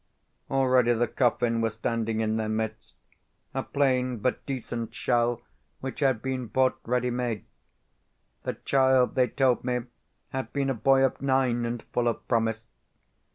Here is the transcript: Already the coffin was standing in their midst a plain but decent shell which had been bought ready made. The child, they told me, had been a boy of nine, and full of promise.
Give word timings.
Already 0.49 0.93
the 0.93 1.07
coffin 1.07 1.61
was 1.61 1.75
standing 1.75 2.21
in 2.21 2.37
their 2.37 2.49
midst 2.49 2.95
a 3.53 3.61
plain 3.61 4.17
but 4.17 4.43
decent 4.47 4.95
shell 4.95 5.43
which 5.79 5.99
had 5.99 6.23
been 6.23 6.47
bought 6.47 6.79
ready 6.87 7.11
made. 7.11 7.45
The 8.41 8.53
child, 8.55 9.13
they 9.13 9.27
told 9.27 9.63
me, 9.63 9.81
had 10.29 10.51
been 10.53 10.71
a 10.71 10.73
boy 10.73 11.03
of 11.05 11.21
nine, 11.21 11.65
and 11.67 11.83
full 11.93 12.07
of 12.07 12.27
promise. 12.27 12.67